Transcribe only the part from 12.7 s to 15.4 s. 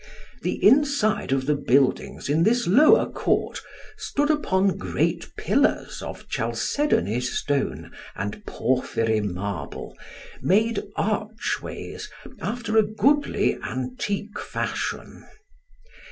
a goodly antique fashion.